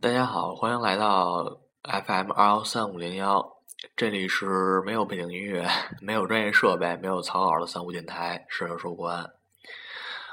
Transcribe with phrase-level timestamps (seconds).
[0.00, 3.56] 大家好，欢迎来到 FM 二幺三五零幺，
[3.96, 5.68] 这里是没有背景音乐、
[6.00, 9.28] 没有专业设备、没有草稿的三无电台，适合收官。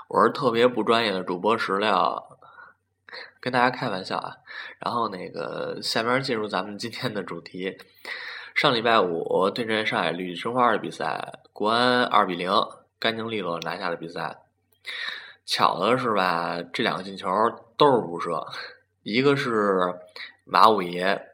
[0.08, 2.38] 我是特别不专业的主播石料，
[3.40, 4.36] 跟大家开玩笑啊。
[4.78, 7.76] 然后那个，下面进入咱们今天的主题。
[8.54, 12.52] 上礼拜五对阵上海绿地申花的比赛，国安二比零
[13.00, 14.38] 干净利落拿下了比赛。
[15.44, 17.28] 巧的是吧，这两个进球
[17.76, 18.46] 都是补射。
[19.06, 20.00] 一个是
[20.46, 21.30] 马五爷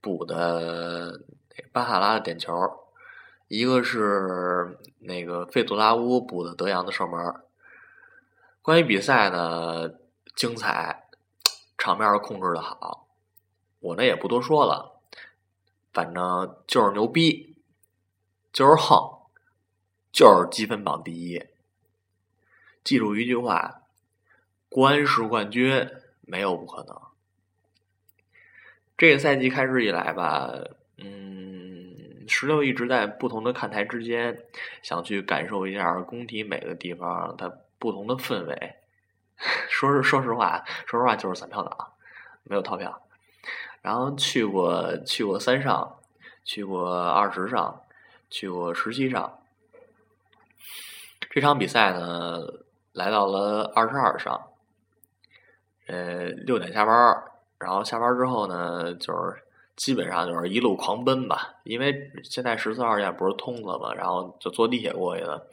[0.00, 1.20] 补的
[1.70, 2.52] 巴哈拉的点球，
[3.46, 7.36] 一个是那个费杜拉乌补的德阳的射门。
[8.60, 9.92] 关于比赛呢，
[10.34, 11.04] 精彩，
[11.78, 13.06] 场面控制的好，
[13.78, 15.00] 我呢也不多说了，
[15.92, 17.54] 反正就是牛逼，
[18.52, 19.20] 就是横，
[20.10, 21.46] 就是积分榜第一。
[22.82, 23.82] 记住一句话：
[24.68, 25.88] 国安是冠军。
[26.26, 27.00] 没有不可能。
[28.96, 30.50] 这个赛季开始以来吧，
[30.98, 34.38] 嗯，石榴一直在不同的看台之间，
[34.82, 38.74] 想去感受一下工体每个地方它不同的氛围。
[39.68, 41.92] 说是说实话，说实话就是散票党，
[42.44, 43.02] 没有套票。
[43.82, 45.98] 然后去过去过三上，
[46.44, 47.82] 去过二十上，
[48.30, 49.40] 去过十七上。
[51.28, 52.38] 这场比赛呢，
[52.92, 54.40] 来到了二十二上。
[55.86, 57.22] 呃，六点下班
[57.58, 59.42] 然后下班之后呢，就是
[59.76, 61.54] 基本上就是一路狂奔吧。
[61.64, 65.46] 因为现在十四号线不是通了嘛，然后就坐地铁过去的。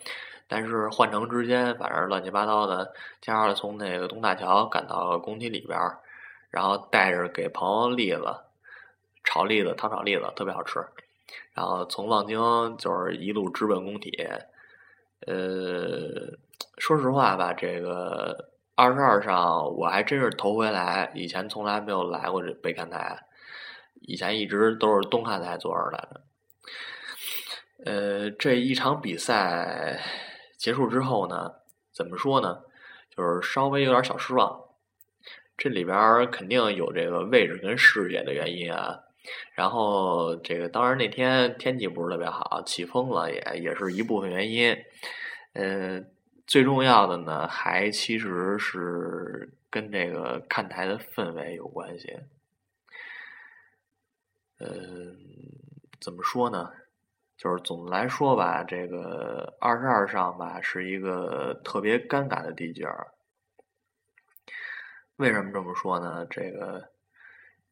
[0.47, 5.79] 但是换乘之间，反正乱七八糟的，加上从那个东大桥赶到工体里边
[6.49, 8.25] 然后带着给朋友栗子
[9.23, 10.79] 炒栗子，糖炒栗子特别好吃。
[11.53, 14.11] 然后从望京就是一路直奔工体。
[15.27, 16.37] 呃，
[16.77, 18.50] 说实话吧，这个。
[18.73, 23.25] 二十二上我还真是头回来，以前从来没有来过这北看台，
[24.01, 26.21] 以前一直都是东看台坐着来的。
[27.85, 29.99] 呃，这一场比赛
[30.57, 31.51] 结束之后呢，
[31.93, 32.61] 怎么说呢？
[33.15, 34.61] 就是稍微有点小失望。
[35.57, 38.99] 这里边肯定有这个位置跟视野的原因啊。
[39.53, 44.75] 然后这个当然那天天气不是特别好，起风了也也是一部分原因。
[45.53, 46.09] 嗯。
[46.51, 52.19] 最重要的呢，还其实是跟这个看台的氛围有关系。
[54.59, 55.15] 嗯，
[56.01, 56.69] 怎么说呢？
[57.37, 63.07] 就是总的来说吧，这个二十二上吧是一个特别尴尬的地界儿。
[65.15, 66.25] 为什么这么说呢？
[66.29, 66.89] 这个，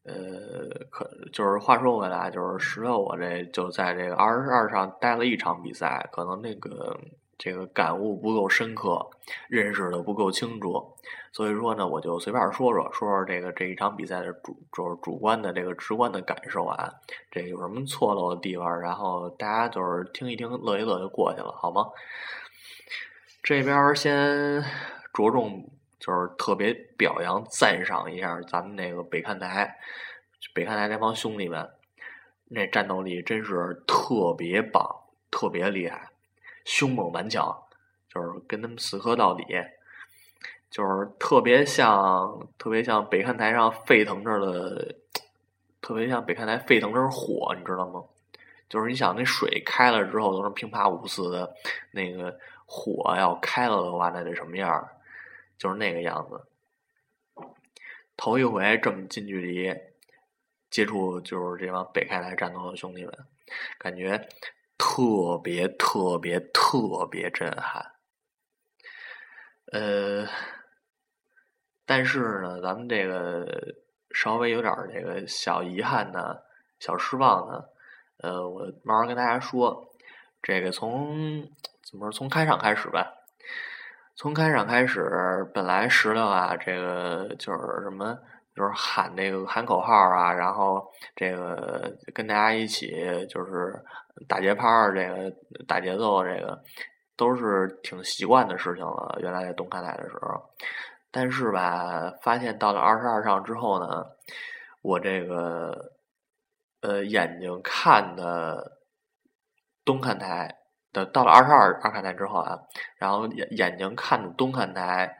[0.04, 6.98] 呃，可就是话说回来，就是石头我这就在这个二十二上待了一场比赛，可能那个。
[7.42, 9.08] 这个感悟不够深刻，
[9.48, 10.94] 认识的不够清楚，
[11.32, 16.92] 所以说呢，我就随便说说，说说这个这一场比赛的主，就是主观的这个直观的感受啊，
[17.30, 21.86] 这有什么错漏的地方，然后大家就是听一听，乐一乐就过去了，好吗？
[23.42, 24.62] 这边先
[25.14, 25.66] 着重
[25.98, 29.78] 就是特别表扬赞赏一下咱们那个北看台，
[30.52, 31.70] 北看台那帮兄弟们，
[32.48, 34.84] 那战斗力真是特别棒，
[35.30, 36.10] 特别厉害。
[36.70, 37.52] 凶猛顽强，
[38.08, 39.44] 就是跟他们死磕到底，
[40.70, 44.94] 就是特别像特别像北看台上沸腾着的，
[45.82, 48.04] 特别像北看台沸腾着火，你知道吗？
[48.68, 51.52] 就是你想那水开了之后都是乒啪五四的，
[51.90, 54.88] 那个火要开了的话，那得什么样？
[55.58, 56.40] 就是那个样子。
[58.16, 59.74] 头一回这么近距离
[60.70, 63.12] 接触，就是这帮北看台战斗的兄弟们，
[63.76, 64.28] 感觉。
[64.82, 67.92] 特别特别特别震撼，
[69.72, 70.26] 呃，
[71.84, 73.46] 但是呢，咱们这个
[74.10, 76.38] 稍微有点这个小遗憾呢，
[76.78, 77.62] 小失望呢，
[78.22, 79.92] 呃，我慢慢跟大家说，
[80.40, 81.46] 这个从
[81.82, 83.12] 怎么说，从开场开始吧，
[84.16, 88.18] 从开场开始，本来石榴啊，这个就是什么。
[88.60, 90.86] 就是喊那个喊口号啊，然后
[91.16, 93.82] 这个跟大家一起就是
[94.28, 95.34] 打节拍儿，这个
[95.66, 96.62] 打节奏，这个
[97.16, 99.18] 都是挺习惯的事情了。
[99.22, 100.44] 原来在东看台的时候，
[101.10, 104.04] 但是吧，发现到了二十二上之后呢，
[104.82, 105.92] 我这个
[106.82, 108.76] 呃眼睛看的
[109.86, 110.54] 东看台
[110.92, 112.60] 的，到了二十二二看台之后啊，
[112.98, 115.16] 然后眼眼睛看的东看台，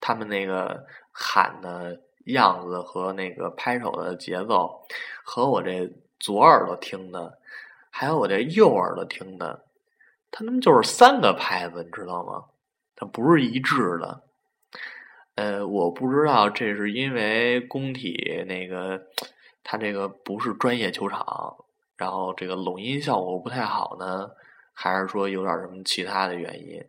[0.00, 2.00] 他们那个喊的。
[2.26, 4.86] 样子和那个拍手的节奏，
[5.24, 7.38] 和我这左耳朵听的，
[7.90, 9.64] 还有我这右耳朵听的，
[10.30, 12.44] 他们就是三个拍子，你知道吗？
[12.94, 14.22] 它不是一致的。
[15.36, 19.06] 呃，我不知道这是因为工体那个
[19.64, 21.64] 它这个不是专业球场，
[21.96, 24.30] 然后这个拢音效果不太好呢，
[24.74, 26.84] 还是说有点什么其他的原因？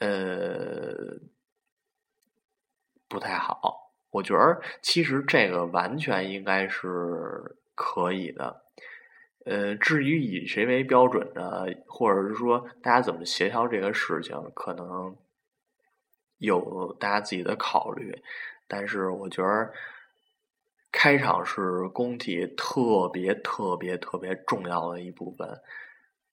[0.00, 1.20] 呃，
[3.08, 3.85] 不太好。
[4.16, 8.62] 我觉得其实这个完全应该是可以的。
[9.44, 15.16] 呃，至于以谁为标准呢，或者是说大家怎么协调这个事情，可能
[16.38, 18.22] 有大家自己的考虑。
[18.66, 19.70] 但是我觉得
[20.90, 25.60] 开场是工体特别特别特别重要的一部分，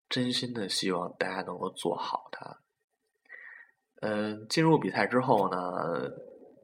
[0.09, 2.57] 真心的希望大家能够做好它。
[4.01, 5.57] 嗯，进入比赛之后呢，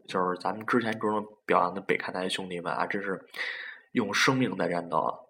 [0.10, 3.26] 就是咱们之前这种表扬的北看台兄弟们啊，这是
[3.94, 5.30] 用生命在战斗。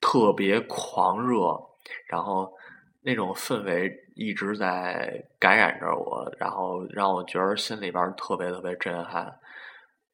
[0.00, 1.58] 特别狂热，
[2.06, 2.52] 然后
[3.00, 9.38] 那种氛围一直在感染着我，然后让我觉得心里边特别特别震撼。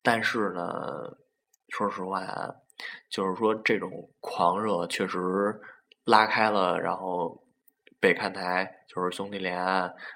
[0.01, 0.73] 但是呢，
[1.71, 2.55] 说实话啊，
[3.11, 3.91] 就是说这种
[4.21, 5.61] 狂热确实
[6.05, 7.43] 拉开了，然后
[8.01, 9.63] 北看台就是兄弟连，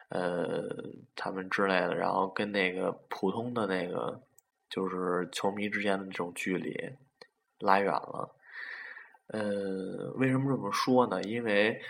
[0.08, 0.64] 呃，
[1.14, 4.22] 他们之类的，然后跟那个普通的那个
[4.70, 6.74] 就是球迷之间的这种距离
[7.58, 8.34] 拉远了。
[9.28, 11.22] 呃，为什么这么说呢？
[11.22, 11.80] 因为，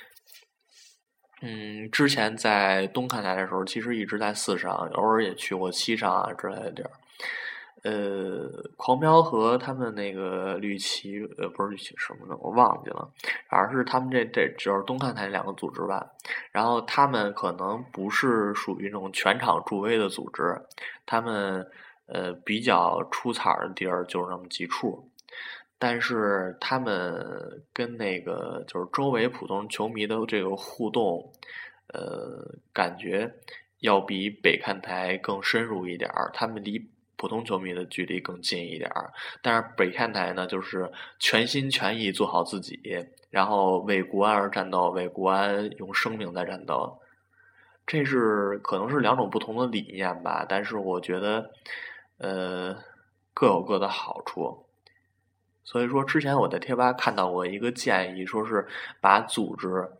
[1.42, 6.90] 嗯，之前在东看台的时候，其实一直在四上，偶尔也去过七上啊之类的地儿。
[7.84, 8.48] 呃，
[8.78, 13.10] 狂飙和他们那个绿旗，呃，不是绿旗什么的，我忘记了。
[13.46, 16.10] 反而是他们这这就是东看台两个组织吧。
[16.50, 20.58] 然后他们可能不是属于那种全场助威的组织，
[21.04, 21.70] 他们
[22.06, 25.10] 呃比较出彩的地儿就是那么几处。
[25.78, 31.30] 但是他们跟那个就是周围普通球迷的这个互动，
[31.88, 33.30] 呃，感觉
[33.80, 36.30] 要比北看台更深入一点儿。
[36.32, 39.12] 他们离普通球迷的距离更近一点儿。
[39.42, 42.80] 但是北看台呢，就是全心全意做好自己，
[43.30, 47.00] 然后为国安而战斗，为国安用生命在战斗。
[47.86, 50.46] 这是可能是两种不同的理念吧。
[50.48, 51.50] 但是我觉得，
[52.18, 52.76] 呃，
[53.34, 54.64] 各有各的好处。
[55.64, 58.66] 所以说，之前我在贴吧看到过一个建议，说是
[59.00, 59.90] 把组织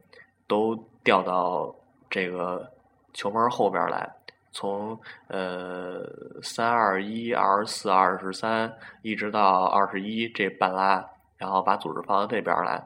[0.46, 1.74] 都调到
[2.08, 2.70] 这个
[3.12, 4.14] 球门后边来，
[4.54, 6.02] 从呃
[6.42, 11.04] 三二一、二十四、二十三一直到二十一这半拉，
[11.36, 12.82] 然后把组织放到这边来。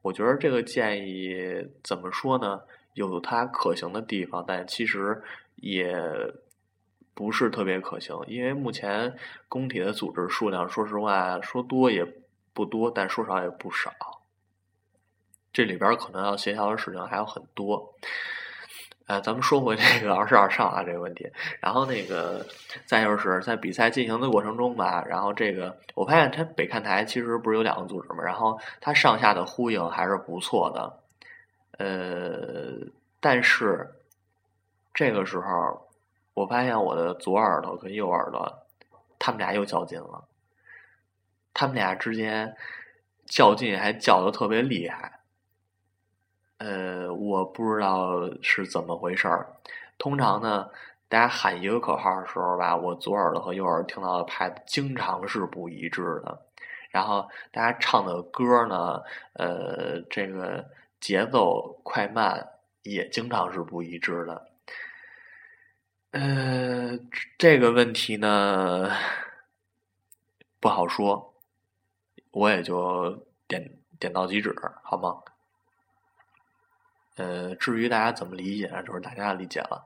[0.00, 2.62] 我觉得这个建议怎么说呢？
[2.94, 5.22] 有它可行的地方，但其实
[5.56, 5.94] 也
[7.12, 9.14] 不是特别可行，因为目前
[9.48, 12.06] 工体的组织数量，说实话说多也。
[12.54, 13.92] 不多，但说少也不少。
[15.52, 17.94] 这里边可能要协调的事情还有很多。
[19.08, 21.32] 呃，咱们说回这个二十二上啊这个问题。
[21.60, 22.46] 然后那个
[22.84, 31.00] 再就是在比赛进行的过程中吧，然后这个我发现它北看台其实不是有两个组织嘛，然后它上下的呼应还是不错的。
[31.78, 32.86] 呃，
[33.18, 33.94] 但是
[34.92, 35.88] 这个时候
[36.34, 38.66] 我发现我的左耳朵跟右耳朵
[39.18, 40.22] 他们俩又较劲了。
[41.54, 42.54] 他们俩之间
[43.24, 45.17] 较劲，还较的特别厉害。
[46.58, 49.54] 呃，我不知道是怎么回事儿。
[49.96, 50.68] 通常呢，
[51.08, 56.46] 大家喊一个口号的时候吧，我左耳朵和右耳听到的拍子经常是不一致的。
[56.90, 59.02] 然后大家唱的歌呢，
[59.34, 60.68] 呃，这个
[61.00, 62.48] 节奏快慢
[62.82, 64.48] 也经常是不一致的。
[66.10, 66.98] 呃，
[67.36, 68.90] 这个问题呢，
[70.58, 71.34] 不好说。
[72.30, 75.22] 我也就点点到即止，好吗？
[77.18, 79.84] 呃，至于大家怎么理解，就是大家理解了。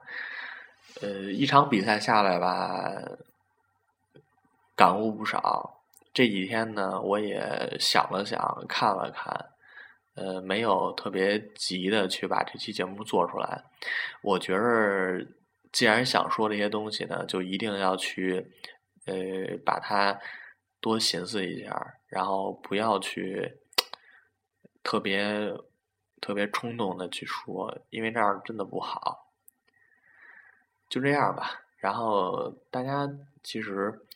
[1.00, 2.92] 呃，一场比赛下来吧，
[4.76, 5.82] 感悟不少。
[6.14, 9.50] 这几天呢，我也想了想，看了看，
[10.14, 13.64] 呃，没有特别急的去把这期节目做出来。
[14.22, 15.26] 我觉着，
[15.72, 18.46] 既然想说这些东西呢，就一定要去，
[19.06, 19.14] 呃，
[19.64, 20.16] 把它。
[20.84, 23.48] 多寻思一下，然后不要去
[24.82, 25.48] 特别
[26.22, 29.28] 特别冲动的去说，因为这样真的不好。
[30.88, 33.10] 就这样吧，然后大家
[33.42, 34.06] 其实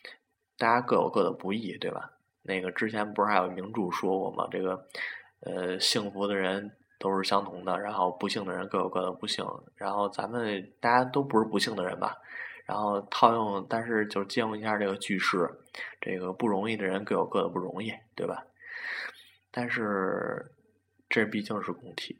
[0.57, 2.13] 大家各有各的不易，对吧？
[2.43, 4.47] 那个之前不是还有名著说过吗？
[4.49, 4.87] 这个
[5.41, 9.45] 呃，幸福的人都是相同的，然后不幸的人各有各的不幸。
[9.75, 12.17] 然后咱们大家都不是不幸的人吧？
[12.65, 15.49] 然后套用，但是就借用一下这个句式，
[15.99, 18.45] 这个不容易的人各有各的不容易，对吧？
[19.51, 20.51] 但是
[21.09, 22.19] 这毕竟是工体，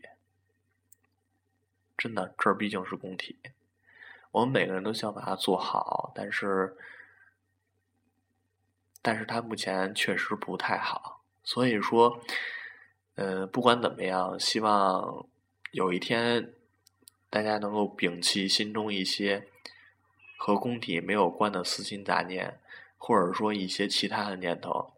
[1.98, 3.38] 真的，这毕竟是工体。
[4.32, 6.78] 我们每个人都想把它做好，但是，
[9.02, 11.24] 但是它目前确实不太好。
[11.44, 12.22] 所以说，
[13.16, 15.26] 呃，不管怎么样，希望
[15.72, 16.54] 有一天
[17.30, 19.48] 大家能够摒弃心中一些
[20.38, 22.60] 和工体没有关的私心杂念，
[22.98, 24.94] 或者说一些其他的念头，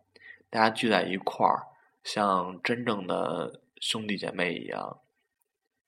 [0.50, 1.68] 大家聚在一块儿，
[2.04, 5.02] 像真正的兄弟姐妹一样，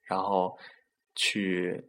[0.03, 0.57] 然后
[1.15, 1.88] 去。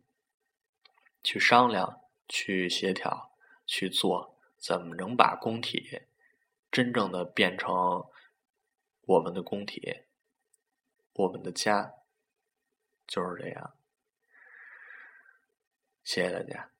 [1.25, 3.31] 去商量，去协调，
[3.65, 6.03] 去做，怎么能把工体
[6.69, 8.05] 真正的变成
[9.03, 10.01] 我们的工体，
[11.13, 11.95] 我们的家，
[13.07, 13.77] 就是这样。
[16.03, 16.72] 谢谢大家。